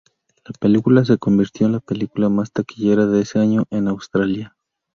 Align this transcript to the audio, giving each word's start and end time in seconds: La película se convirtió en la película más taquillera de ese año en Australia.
La 0.45 0.53
película 0.59 1.05
se 1.05 1.19
convirtió 1.19 1.67
en 1.67 1.73
la 1.73 1.79
película 1.79 2.27
más 2.27 2.51
taquillera 2.51 3.05
de 3.05 3.21
ese 3.21 3.37
año 3.37 3.65
en 3.69 3.87
Australia. 3.87 4.55